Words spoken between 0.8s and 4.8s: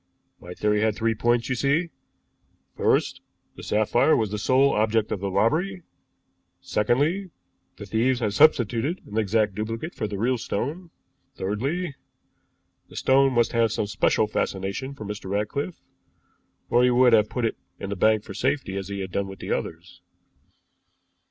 had three points, you see. First, the sapphire was the sole